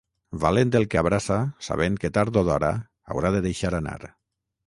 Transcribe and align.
Valent 0.43 0.69
el 0.79 0.85
que 0.93 0.99
abraça 1.01 1.35
sabent 1.67 1.99
que 2.05 2.11
tard 2.17 2.39
o 2.43 2.43
d'hora 2.47 2.71
haurà 3.15 3.33
de 3.37 3.43
deixar 3.49 3.75
anar. 3.81 3.99